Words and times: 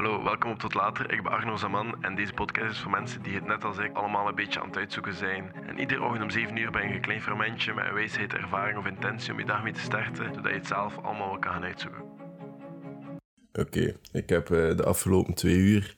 Hallo, 0.00 0.22
welkom 0.22 0.50
op 0.50 0.58
Tot 0.58 0.74
Later. 0.74 1.12
Ik 1.12 1.22
ben 1.22 1.32
Arno 1.32 1.56
Zaman 1.56 2.02
en 2.02 2.14
deze 2.14 2.32
podcast 2.32 2.70
is 2.70 2.78
voor 2.78 2.90
mensen 2.90 3.22
die 3.22 3.34
het 3.34 3.46
net 3.46 3.64
als 3.64 3.78
ik 3.78 3.96
allemaal 3.96 4.28
een 4.28 4.34
beetje 4.34 4.60
aan 4.60 4.66
het 4.66 4.76
uitzoeken 4.76 5.14
zijn. 5.14 5.52
En 5.66 5.78
iedere 5.78 6.02
ochtend 6.02 6.22
om 6.22 6.30
7 6.30 6.56
uur 6.56 6.70
ben 6.70 6.88
je 6.88 6.94
een 6.94 7.00
klein 7.00 7.22
fermentje 7.22 7.74
met 7.74 7.86
een 7.86 7.94
wijsheid, 7.94 8.32
ervaring 8.32 8.78
of 8.78 8.86
intentie 8.86 9.32
om 9.32 9.38
je 9.38 9.44
dag 9.44 9.62
mee 9.62 9.72
te 9.72 9.80
starten, 9.80 10.34
zodat 10.34 10.44
je 10.44 10.58
het 10.58 10.66
zelf 10.66 10.98
allemaal 10.98 11.28
wel 11.28 11.38
kan 11.38 11.52
gaan 11.52 11.64
uitzoeken. 11.64 12.02
Oké, 13.52 13.96
ik 14.12 14.28
heb 14.28 14.50
eh, 14.50 14.76
de 14.76 14.84
afgelopen 14.84 15.34
twee 15.34 15.56
uur 15.56 15.94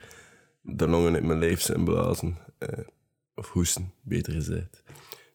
de 0.61 0.89
longen 0.89 1.15
in 1.15 1.27
mijn 1.27 1.39
lijf 1.39 1.61
zijn 1.61 1.85
blazen. 1.85 2.39
eh, 2.59 2.85
of 3.35 3.49
hoesten, 3.51 3.93
beter 4.01 4.33
gezegd. 4.33 4.83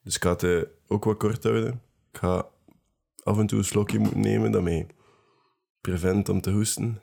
Dus 0.03 0.15
ik 0.15 0.23
ga 0.23 0.29
het 0.29 0.43
eh, 0.43 0.61
ook 0.87 1.03
wat 1.03 1.17
kort 1.17 1.43
houden. 1.43 1.81
Ik 2.11 2.17
ga 2.19 2.45
af 3.23 3.37
en 3.37 3.47
toe 3.47 3.57
een 3.57 3.63
slokje 3.63 3.99
moeten 3.99 4.19
nemen 4.19 4.51
dat 4.51 4.63
mij 4.63 4.87
prevent 5.81 6.29
om 6.29 6.41
te 6.41 6.51
hoesten. 6.51 7.01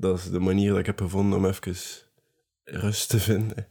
Dat 0.00 0.18
is 0.18 0.30
de 0.30 0.40
manier 0.40 0.70
dat 0.70 0.78
ik 0.78 0.86
heb 0.86 1.00
gevonden 1.00 1.38
om 1.38 1.46
even 1.46 1.76
rust 2.64 3.08
te 3.08 3.18
vinden. 3.20 3.68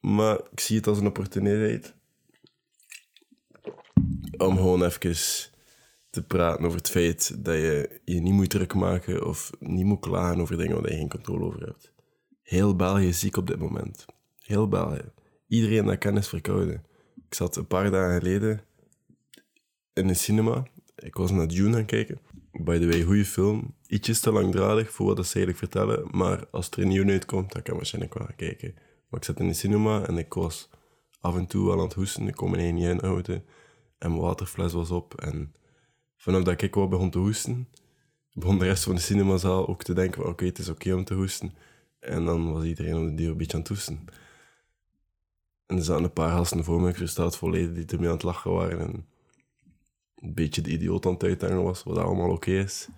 Maar 0.00 0.40
ik 0.50 0.60
zie 0.60 0.76
het 0.76 0.86
als 0.86 0.98
een 0.98 1.06
opportuniteit 1.06 1.94
om 4.36 4.56
gewoon 4.56 4.84
even 4.84 5.16
te 6.10 6.22
praten 6.26 6.64
over 6.64 6.78
het 6.78 6.90
feit 6.90 7.44
dat 7.44 7.54
je 7.54 8.00
je 8.04 8.20
niet 8.20 8.32
moet 8.32 8.50
druk 8.50 8.74
maken 8.74 9.26
of 9.26 9.50
niet 9.58 9.84
moet 9.84 10.00
klagen 10.00 10.40
over 10.40 10.56
dingen 10.56 10.80
waar 10.80 10.90
je 10.90 10.96
geen 10.96 11.08
controle 11.08 11.44
over 11.44 11.66
hebt. 11.66 11.92
Heel 12.42 12.76
België 12.76 13.12
ziek 13.12 13.36
op 13.36 13.46
dit 13.46 13.58
moment. 13.58 14.04
Heel 14.38 14.68
België. 14.68 15.12
Iedereen 15.46 15.84
dat 15.84 15.98
ken 15.98 16.16
is 16.16 16.28
verkouden. 16.28 16.84
Ik 17.26 17.34
zat 17.34 17.56
een 17.56 17.66
paar 17.66 17.90
dagen 17.90 18.18
geleden 18.18 18.64
in 19.92 20.08
een 20.08 20.16
cinema. 20.16 20.66
Ik 20.96 21.14
was 21.14 21.30
naar 21.30 21.48
Dune 21.48 21.68
aan 21.68 21.74
het 21.74 21.86
kijken. 21.86 22.18
By 22.52 22.78
the 22.78 22.86
way, 22.86 23.02
goede 23.02 23.24
film. 23.24 23.76
Ietsjes 23.88 24.20
te 24.20 24.32
langdradig 24.32 24.90
voor 24.90 25.06
wat 25.06 25.26
ze 25.26 25.34
eigenlijk 25.34 25.58
vertellen. 25.58 26.08
Maar 26.10 26.46
als 26.50 26.70
er 26.70 26.78
een 26.78 26.88
nieuw 26.88 27.08
uitkomt, 27.08 27.52
dan 27.52 27.62
kan 27.62 27.72
ik 27.72 27.78
waarschijnlijk 27.78 28.14
wel 28.14 28.26
gaan 28.26 28.36
kijken. 28.36 28.74
Maar 29.08 29.20
ik 29.20 29.26
zat 29.26 29.40
in 29.40 29.48
de 29.48 29.54
cinema 29.54 30.06
en 30.06 30.18
ik 30.18 30.34
was 30.34 30.68
af 31.20 31.36
en 31.36 31.46
toe 31.46 31.66
wel 31.66 31.78
aan 31.78 31.84
het 31.84 31.94
hoesten. 31.94 32.28
Ik 32.28 32.34
kon 32.34 32.50
me 32.50 32.56
niet 32.56 32.84
inhouden. 32.84 33.44
En 33.98 34.10
mijn 34.10 34.22
waterfles 34.22 34.72
was 34.72 34.90
op. 34.90 35.20
En 35.20 35.54
vanaf 36.16 36.42
dat 36.42 36.62
ik 36.62 36.74
wat 36.74 36.90
begon 36.90 37.10
te 37.10 37.18
hoesten, 37.18 37.68
begon 38.32 38.58
de 38.58 38.64
rest 38.64 38.84
van 38.84 38.94
de 38.94 39.00
cinemazaal 39.00 39.68
ook 39.68 39.82
te 39.82 39.92
denken: 39.94 40.26
oké, 40.26 40.44
het 40.44 40.58
is 40.58 40.68
oké 40.68 40.94
om 40.94 41.04
te 41.04 41.14
hoesten. 41.14 41.54
En 41.98 42.24
dan 42.24 42.52
was 42.52 42.64
iedereen 42.64 42.96
om 42.96 43.06
de 43.06 43.14
deur 43.14 43.30
een 43.30 43.36
beetje 43.36 43.52
aan 43.52 43.62
het 43.62 43.68
hoesten. 43.68 44.04
En 45.66 45.76
er 45.76 45.82
zaten 45.82 46.04
een 46.04 46.12
paar 46.12 46.30
gasten 46.30 46.64
voor 46.64 46.80
me, 46.80 46.88
ik 46.88 46.96
het 46.96 47.36
volledig, 47.36 47.72
die 47.72 47.86
ermee 47.86 48.08
aan 48.08 48.14
het 48.14 48.22
lachen 48.22 48.50
waren. 48.50 48.80
En 48.80 49.06
een 50.14 50.34
beetje 50.34 50.62
de 50.62 50.70
idioot 50.70 51.06
aan 51.06 51.12
het 51.12 51.22
uithangen 51.22 51.62
was, 51.62 51.82
wat 51.82 51.98
allemaal 51.98 52.30
oké 52.30 52.50
is. 52.50 52.88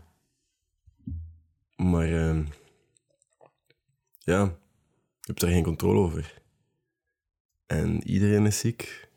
Maar 1.81 2.13
ehm, 2.13 2.45
ja, 4.19 4.45
je 4.45 5.27
hebt 5.27 5.43
er 5.43 5.49
geen 5.49 5.63
controle 5.63 5.99
over. 5.99 6.43
En 7.67 8.09
iedereen 8.09 8.47
is 8.47 8.59
ziek. 8.59 9.09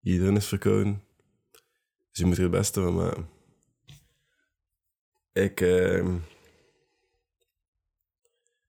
Iedereen 0.00 0.36
is 0.36 0.46
verkouden. 0.46 1.02
Dus 2.10 2.18
je 2.18 2.24
moet 2.24 2.36
er 2.36 2.42
het 2.42 2.50
beste 2.50 2.80
van 2.80 2.94
maken. 2.94 3.28
Ik 5.32 5.60
ehm, 5.60 6.18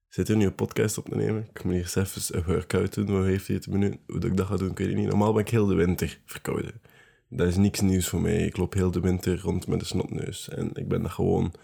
zit 0.08 0.28
hier 0.28 0.36
nu 0.36 0.44
een 0.44 0.54
podcast 0.54 0.98
op 0.98 1.08
te 1.08 1.16
nemen. 1.16 1.48
Ik 1.50 1.64
moet 1.64 1.74
hier 1.74 1.98
even 1.98 2.36
een 2.36 2.44
workout 2.44 2.94
doen 2.94 3.06
van 3.06 3.38
15 3.38 3.72
minuten. 3.72 4.00
Hoe 4.06 4.20
ik 4.20 4.36
dat 4.36 4.46
ga 4.46 4.56
doen, 4.56 4.70
ik 4.70 4.78
weet 4.78 4.88
ik 4.88 4.96
niet. 4.96 5.08
Normaal 5.08 5.32
ben 5.32 5.42
ik 5.42 5.50
heel 5.50 5.66
de 5.66 5.74
winter 5.74 6.20
verkouden. 6.24 6.80
Dat 7.28 7.48
is 7.48 7.56
niks 7.56 7.80
nieuws 7.80 8.08
voor 8.08 8.20
mij. 8.20 8.46
Ik 8.46 8.56
loop 8.56 8.72
heel 8.72 8.90
de 8.90 9.00
winter 9.00 9.40
rond 9.40 9.66
met 9.66 9.80
een 9.80 9.86
snotneus. 9.86 10.48
En 10.48 10.74
ik 10.74 10.88
ben 10.88 11.02
dat 11.02 11.10
gewoon. 11.10 11.54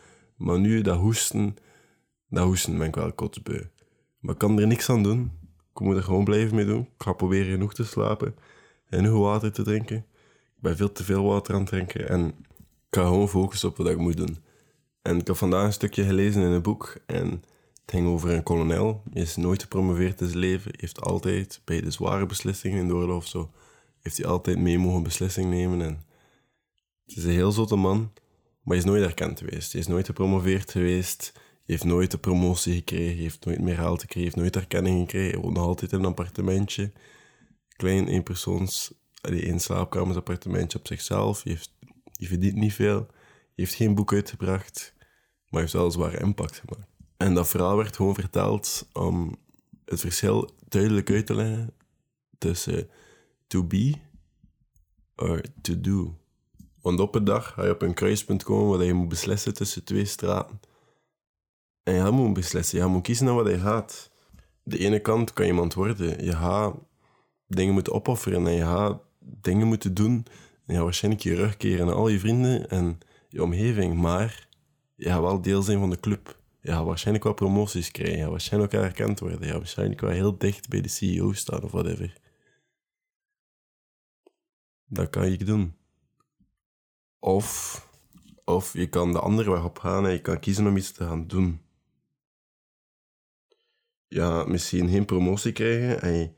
Maar 0.43 0.61
nu, 0.61 0.81
dat 0.81 0.99
hoesten, 0.99 1.57
dat 2.29 2.45
hoesten 2.45 2.79
ben 2.79 2.87
ik 2.87 2.95
wel 2.95 3.13
kotsbeu. 3.13 3.67
Maar 4.19 4.33
ik 4.33 4.39
kan 4.39 4.61
er 4.61 4.67
niks 4.67 4.91
aan 4.91 5.03
doen. 5.03 5.33
Ik 5.75 5.81
moet 5.81 5.97
er 5.97 6.03
gewoon 6.03 6.25
blijven 6.25 6.55
mee 6.55 6.65
doen. 6.65 6.81
Ik 6.81 7.03
ga 7.03 7.13
proberen 7.13 7.53
genoeg 7.53 7.75
te 7.75 7.85
slapen. 7.85 8.35
En 8.89 9.05
genoeg 9.05 9.21
water 9.21 9.53
te 9.53 9.63
drinken. 9.63 9.97
Ik 9.97 10.61
ben 10.61 10.77
veel 10.77 10.93
te 10.93 11.05
veel 11.05 11.25
water 11.25 11.55
aan 11.55 11.61
het 11.61 11.69
drinken. 11.69 12.09
En 12.09 12.27
ik 12.89 12.91
ga 12.91 13.05
gewoon 13.05 13.29
focussen 13.29 13.69
op 13.69 13.77
wat 13.77 13.89
ik 13.89 13.99
moet 13.99 14.17
doen. 14.17 14.37
En 15.03 15.19
ik 15.19 15.27
heb 15.27 15.37
vandaag 15.37 15.65
een 15.65 15.73
stukje 15.73 16.05
gelezen 16.05 16.43
in 16.43 16.51
een 16.51 16.63
boek. 16.63 16.97
En 17.07 17.31
het 17.31 17.91
ging 17.91 18.07
over 18.07 18.31
een 18.31 18.43
kolonel. 18.43 19.03
Hij 19.13 19.23
is 19.23 19.37
nooit 19.37 19.63
gepromoveerd 19.63 20.21
in 20.21 20.27
zijn 20.27 20.39
leven. 20.39 20.71
Hij 20.71 20.79
heeft 20.81 21.01
altijd, 21.01 21.61
bij 21.65 21.81
de 21.81 21.91
zware 21.91 22.27
beslissingen 22.27 22.79
in 22.79 22.89
de 22.89 22.95
oorlog 22.95 23.27
zo, 23.27 23.51
heeft 24.01 24.17
hij 24.17 24.27
altijd 24.27 24.59
mee 24.59 24.79
mogen 24.79 25.03
beslissing 25.03 25.51
nemen. 25.51 25.83
En 25.83 26.05
het 27.07 27.17
is 27.17 27.25
een 27.25 27.31
heel 27.31 27.53
zotte 27.53 27.77
man, 27.77 28.13
maar 28.63 28.77
hij 28.77 28.85
is 28.85 28.85
nooit 28.85 29.03
erkend 29.03 29.39
geweest. 29.39 29.73
Hij 29.73 29.81
is 29.81 29.87
nooit 29.87 30.07
gepromoveerd 30.07 30.71
geweest. 30.71 31.33
Heeft 31.65 31.85
nooit 31.85 32.11
de 32.11 32.19
promotie 32.19 32.75
gekregen. 32.75 33.23
Heeft 33.23 33.45
nooit 33.45 33.61
meer 33.61 33.75
geld 33.75 34.01
gekregen. 34.01 34.23
Heeft 34.23 34.37
nooit 34.37 34.57
erkenning 34.57 35.01
gekregen. 35.01 35.31
Hij 35.31 35.41
woont 35.41 35.57
nog 35.57 35.67
altijd 35.67 35.93
in 35.93 35.99
een 35.99 36.05
appartementje. 36.05 36.93
Klein, 37.77 38.09
één 38.09 38.23
persoons, 38.23 38.93
één 39.21 39.61
slaapkamers 39.61 40.17
appartementje 40.17 40.79
op 40.79 40.87
zichzelf. 40.87 41.43
Hij, 41.43 41.53
heeft, 41.53 41.71
verdient 42.19 42.55
niet 42.55 42.75
veel. 42.75 43.07
Hij 43.07 43.53
heeft 43.55 43.75
geen 43.75 43.95
boek 43.95 44.13
uitgebracht, 44.13 44.95
maar 45.49 45.61
heeft 45.61 45.73
wel 45.73 45.85
een 45.85 45.91
zware 45.91 46.21
impact 46.21 46.63
gemaakt. 46.67 46.91
En 47.17 47.35
dat 47.35 47.49
verhaal 47.49 47.77
werd 47.77 47.97
gewoon 47.97 48.15
verteld 48.15 48.89
om 48.93 49.37
het 49.85 50.01
verschil 50.01 50.51
duidelijk 50.69 51.11
uit 51.11 51.27
te 51.27 51.35
leggen 51.35 51.75
tussen 52.39 52.89
to 53.47 53.65
be 53.65 53.95
or 55.17 55.41
to 55.61 55.81
do. 55.81 56.22
Want 56.83 57.01
op 57.01 57.15
een 57.15 57.25
dag 57.25 57.53
ga 57.53 57.65
je 57.65 57.71
op 57.71 57.83
een 57.83 57.95
kruispunt 57.95 58.43
komen 58.43 58.79
waar 58.79 58.87
je 58.87 58.93
moet 58.93 59.09
beslissen 59.09 59.55
tussen 59.55 59.85
twee 59.85 60.05
straten. 60.05 60.61
En 61.83 61.95
je 61.95 62.11
moet 62.11 62.33
beslissen, 62.33 62.79
je 62.79 62.87
moet 62.87 63.03
kiezen 63.03 63.27
naar 63.27 63.35
wat 63.35 63.47
je 63.47 63.59
gaat. 63.59 64.11
De 64.63 64.79
ene 64.79 65.01
kant 65.01 65.33
kan 65.33 65.47
iemand 65.47 65.75
worden. 65.75 66.25
Je 66.25 66.33
gaat 66.33 66.75
dingen 67.47 67.73
moeten 67.75 67.93
opofferen 67.93 68.47
en 68.47 68.53
je 68.53 68.63
gaat 68.63 69.03
dingen 69.19 69.67
moeten 69.67 69.95
doen. 69.95 70.13
En 70.13 70.63
je 70.67 70.75
gaat 70.75 70.83
waarschijnlijk 70.83 71.23
je 71.25 71.35
rug 71.35 71.57
keren 71.57 71.87
naar 71.87 71.95
al 71.95 72.09
je 72.09 72.19
vrienden 72.19 72.69
en 72.69 72.99
je 73.29 73.43
omgeving. 73.43 73.95
Maar 73.95 74.49
je 74.95 75.09
gaat 75.09 75.21
wel 75.21 75.43
deel 75.43 75.63
zijn 75.63 75.79
van 75.79 75.91
de 75.91 76.01
club. 76.01 76.41
Je 76.61 76.71
gaat 76.71 76.85
waarschijnlijk 76.85 77.25
wel 77.25 77.35
promoties 77.35 77.91
krijgen. 77.91 78.17
Je 78.17 78.23
gaat 78.23 78.31
waarschijnlijk 78.31 78.73
wel 78.73 78.83
erkend 78.83 79.21
worden. 79.21 79.41
Je 79.41 79.47
gaat 79.47 79.57
waarschijnlijk 79.57 80.01
wel 80.01 80.11
heel 80.11 80.39
dicht 80.39 80.69
bij 80.69 80.81
de 80.81 80.89
CEO 80.89 81.33
staan 81.33 81.63
of 81.63 81.71
whatever. 81.71 82.21
Dat 84.85 85.11
kan 85.11 85.31
je 85.31 85.45
doen. 85.45 85.75
Of, 87.25 87.89
of 88.45 88.73
je 88.73 88.89
kan 88.89 89.13
de 89.13 89.21
andere 89.21 89.51
weg 89.51 89.65
op 89.65 89.79
gaan 89.79 90.07
en 90.07 90.13
je 90.13 90.21
kan 90.21 90.41
kiezen 90.41 90.67
om 90.67 90.77
iets 90.77 90.93
te 90.93 91.05
gaan 91.05 91.27
doen. 91.27 91.61
Ja, 94.09 94.45
misschien 94.45 94.89
geen 94.89 95.05
promotie 95.05 95.53
krijgen 95.53 96.03
en 96.03 96.13
je, 96.13 96.33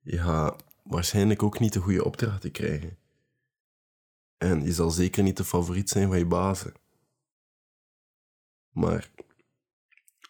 je 0.00 0.18
gaat 0.18 0.64
waarschijnlijk 0.82 1.42
ook 1.42 1.58
niet 1.58 1.72
de 1.72 1.80
goede 1.80 2.04
opdrachten 2.04 2.50
krijgen. 2.50 2.98
En 4.38 4.64
je 4.64 4.72
zal 4.72 4.90
zeker 4.90 5.22
niet 5.22 5.36
de 5.36 5.44
favoriet 5.44 5.90
zijn 5.90 6.08
van 6.08 6.18
je 6.18 6.26
bazen. 6.26 6.72
Maar 8.70 9.10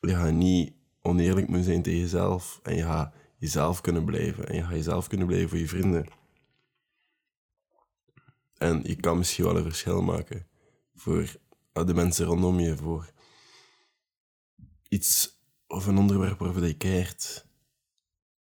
je 0.00 0.14
gaat 0.14 0.32
niet 0.32 0.72
oneerlijk 1.00 1.46
moeten 1.46 1.64
zijn 1.66 1.82
tegen 1.82 2.00
jezelf 2.00 2.60
en 2.62 2.76
je 2.76 2.82
gaat 2.82 3.14
jezelf 3.36 3.80
kunnen 3.80 4.04
blijven 4.04 4.48
en 4.48 4.54
je 4.54 4.62
gaat 4.62 4.70
jezelf 4.70 5.06
kunnen 5.06 5.26
blijven 5.26 5.48
voor 5.48 5.58
je 5.58 5.68
vrienden. 5.68 6.06
En 8.62 8.82
je 8.82 8.96
kan 8.96 9.18
misschien 9.18 9.44
wel 9.44 9.56
een 9.56 9.62
verschil 9.62 10.02
maken 10.02 10.46
voor 10.94 11.36
de 11.72 11.94
mensen 11.94 12.26
rondom 12.26 12.60
je, 12.60 12.76
voor 12.76 13.12
iets 14.88 15.40
of 15.66 15.86
een 15.86 15.98
onderwerp 15.98 16.38
waarover 16.38 16.66
je 16.66 16.76
keert. 16.76 17.46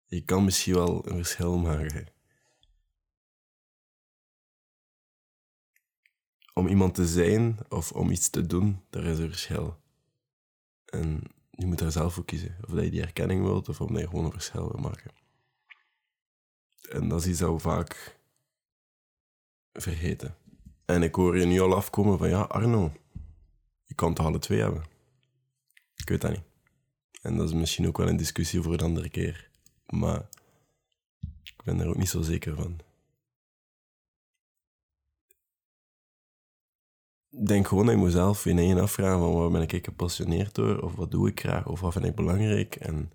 Je 0.05 0.25
kan 0.25 0.43
misschien 0.43 0.73
wel 0.73 1.07
een 1.07 1.15
verschil 1.15 1.57
maken. 1.57 2.07
Om 6.53 6.67
iemand 6.67 6.95
te 6.95 7.07
zijn 7.07 7.57
of 7.69 7.91
om 7.91 8.09
iets 8.09 8.29
te 8.29 8.45
doen, 8.45 8.85
daar 8.89 9.03
is 9.03 9.19
een 9.19 9.29
verschil. 9.29 9.79
En 10.85 11.23
je 11.51 11.65
moet 11.65 11.79
daar 11.79 11.91
zelf 11.91 12.13
voor 12.13 12.25
kiezen. 12.25 12.57
Of 12.67 12.73
dat 12.73 12.83
je 12.83 12.91
die 12.91 13.01
erkenning 13.01 13.41
wilt 13.43 13.69
of 13.69 13.81
omdat 13.81 14.01
je 14.01 14.07
gewoon 14.07 14.25
een 14.25 14.31
verschil 14.31 14.71
wil 14.71 14.81
maken. 14.81 15.11
En 16.89 17.07
dat 17.09 17.19
is 17.21 17.27
iets 17.27 17.39
dat 17.39 17.61
vaak 17.61 18.16
vergeten. 19.77 20.35
En 20.85 21.03
ik 21.03 21.15
hoor 21.15 21.37
je 21.37 21.45
nu 21.45 21.59
al 21.59 21.75
afkomen 21.75 22.17
van 22.17 22.29
ja, 22.29 22.41
Arno, 22.41 22.91
je 23.85 23.93
kan 23.93 24.09
het 24.09 24.19
alle 24.19 24.39
twee 24.39 24.59
hebben. 24.59 24.83
Ik 25.95 26.09
weet 26.09 26.21
dat 26.21 26.31
niet. 26.31 26.43
En 27.21 27.37
dat 27.37 27.47
is 27.47 27.53
misschien 27.53 27.87
ook 27.87 27.97
wel 27.97 28.07
een 28.07 28.17
discussie 28.17 28.61
voor 28.61 28.73
een 28.73 28.79
andere 28.79 29.09
keer. 29.09 29.49
Maar 29.85 30.29
ik 31.43 31.63
ben 31.63 31.79
er 31.79 31.87
ook 31.87 31.97
niet 31.97 32.09
zo 32.09 32.21
zeker 32.21 32.55
van. 32.55 32.79
Denk 37.29 37.67
gewoon 37.67 37.89
aan 37.89 38.03
mezelf 38.03 38.45
in 38.45 38.57
één 38.57 38.79
afvragen 38.79 39.19
van 39.19 39.33
waar 39.33 39.51
ben 39.51 39.61
ik 39.61 39.85
gepassioneerd 39.85 40.55
door, 40.55 40.81
of 40.81 40.95
wat 40.95 41.11
doe 41.11 41.27
ik 41.27 41.39
graag, 41.39 41.67
of 41.67 41.79
wat 41.79 41.93
vind 41.93 42.05
ik 42.05 42.15
belangrijk 42.15 42.75
en 42.75 43.11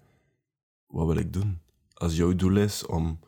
wat 0.86 1.06
wil 1.06 1.16
ik 1.16 1.32
doen. 1.32 1.60
Als 1.94 2.16
jouw 2.16 2.34
doel 2.36 2.56
is 2.56 2.86
om 2.86 3.18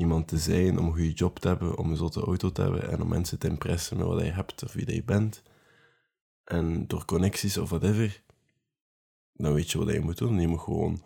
iemand 0.00 0.28
te 0.28 0.38
zijn, 0.38 0.78
om 0.78 0.86
een 0.86 0.92
goede 0.92 1.12
job 1.12 1.38
te 1.38 1.48
hebben, 1.48 1.78
om 1.78 1.90
een 1.90 1.96
zotte 1.96 2.20
auto 2.20 2.52
te 2.52 2.62
hebben 2.62 2.90
en 2.90 3.02
om 3.02 3.08
mensen 3.08 3.38
te 3.38 3.48
impressen 3.48 3.96
met 3.96 4.06
wat 4.06 4.20
je 4.20 4.30
hebt 4.30 4.64
of 4.64 4.72
wie 4.72 4.94
je 4.94 5.04
bent, 5.04 5.42
en 6.44 6.86
door 6.86 7.04
connecties 7.04 7.58
of 7.58 7.68
whatever, 7.68 8.22
dan 9.32 9.54
weet 9.54 9.70
je 9.70 9.78
wat 9.78 9.92
je 9.92 10.00
moet 10.00 10.18
doen. 10.18 10.40
Je 10.40 10.48
moet 10.48 10.60
gewoon 10.60 11.02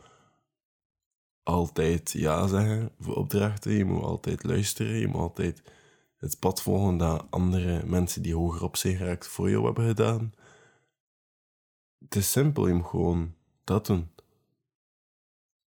altijd 1.43 2.11
ja 2.11 2.47
zeggen 2.47 2.91
voor 2.99 3.15
opdrachten. 3.15 3.73
Je 3.73 3.85
moet 3.85 4.03
altijd 4.03 4.45
luisteren. 4.45 4.97
Je 4.97 5.07
moet 5.07 5.21
altijd 5.21 5.63
het 6.17 6.39
pad 6.39 6.63
volgen 6.63 6.97
dat 6.97 7.27
andere 7.31 7.87
mensen 7.87 8.23
die 8.23 8.35
hoger 8.35 8.63
op 8.63 8.77
zijn 8.77 8.97
geraakt 8.97 9.27
voor 9.27 9.51
jou 9.51 9.65
hebben 9.65 9.87
gedaan. 9.87 10.33
Het 11.99 12.17
is 12.17 12.31
simpel, 12.31 12.67
je 12.67 12.75
moet 12.75 12.87
gewoon 12.87 13.35
dat 13.65 13.87
doen. 13.87 14.11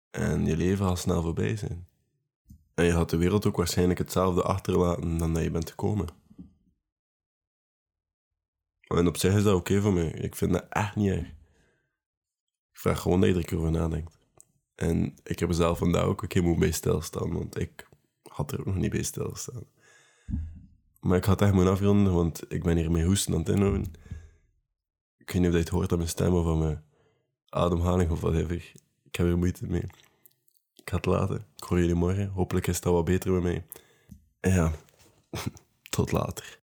En 0.09 0.45
je 0.45 0.57
leven 0.57 0.85
gaat 0.85 0.99
snel 0.99 1.21
voorbij 1.21 1.55
zijn. 1.55 1.87
En 2.77 2.85
je 2.85 2.91
gaat 2.91 3.09
de 3.09 3.17
wereld 3.17 3.45
ook 3.45 3.57
waarschijnlijk 3.57 3.99
hetzelfde 3.99 4.41
achterlaten 4.43 5.17
dan 5.17 5.33
dat 5.33 5.43
je 5.43 5.51
bent 5.51 5.69
gekomen. 5.69 6.07
En 8.87 9.07
op 9.07 9.17
zich 9.17 9.35
is 9.35 9.43
dat 9.43 9.55
oké 9.55 9.81
voor 9.81 9.93
mij. 9.93 10.09
Ik 10.09 10.35
vind 10.35 10.53
dat 10.53 10.65
echt 10.69 10.95
niet 10.95 11.09
erg. 11.09 11.27
Ik 12.71 12.79
vraag 12.79 12.99
gewoon 12.99 13.19
dat 13.19 13.29
je 13.29 13.35
er 13.35 13.41
een 13.41 13.45
keer 13.45 13.71
nadenkt. 13.71 14.17
En 14.75 15.15
ik 15.23 15.39
heb 15.39 15.49
er 15.49 15.55
zelf 15.55 15.77
vandaag 15.77 16.03
ook 16.03 16.21
een 16.21 16.27
keer 16.27 16.43
moeten 16.43 16.59
bij 16.59 16.71
stilstaan, 16.71 17.33
want 17.33 17.59
ik 17.59 17.89
had 18.29 18.51
er 18.51 18.59
ook 18.59 18.65
nog 18.65 18.75
niet 18.75 18.91
bij 18.91 19.03
stilstaan. 19.03 19.63
Maar 20.99 21.17
ik 21.17 21.25
had 21.25 21.41
echt 21.41 21.53
moeten 21.53 21.71
afronden, 21.71 22.13
want 22.13 22.51
ik 22.51 22.63
ben 22.63 22.77
hier 22.77 22.91
mee 22.91 23.05
hoesten 23.05 23.33
aan 23.33 23.39
het 23.39 23.49
inhouden. 23.49 23.93
Ik 25.17 25.31
weet 25.31 25.41
niet 25.41 25.47
of 25.47 25.53
je 25.53 25.59
het 25.59 25.69
hoort 25.69 25.91
aan 25.91 25.97
mijn 25.97 26.09
stem 26.09 26.33
of 26.33 26.47
aan 26.47 26.59
mijn 26.59 26.83
ademhaling 27.49 28.11
of 28.11 28.21
whatever. 28.21 28.71
Ik 29.03 29.15
heb 29.15 29.27
er 29.27 29.37
moeite 29.37 29.67
mee. 29.67 29.85
Ik 30.87 30.93
ga 30.93 30.99
het 30.99 31.05
laten. 31.05 31.45
Ik 31.55 31.63
hoor 31.63 31.79
jullie 31.79 31.95
morgen. 31.95 32.29
Hopelijk 32.29 32.67
is 32.67 32.81
dat 32.81 32.93
wat 32.93 33.05
beter 33.05 33.31
met 33.31 33.43
mij. 33.43 33.65
En 34.39 34.51
ja, 34.51 34.71
tot 35.89 36.11
later. 36.11 36.59